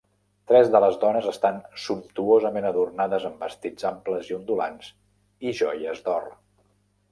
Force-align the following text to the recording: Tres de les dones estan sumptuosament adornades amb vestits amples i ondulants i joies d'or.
Tres 0.51 0.69
de 0.75 0.79
les 0.83 0.95
dones 1.03 1.27
estan 1.31 1.59
sumptuosament 1.83 2.67
adornades 2.71 3.29
amb 3.31 3.45
vestits 3.47 3.87
amples 3.93 4.33
i 4.33 4.37
ondulants 4.41 4.91
i 5.51 5.57
joies 5.63 6.05
d'or. 6.11 6.29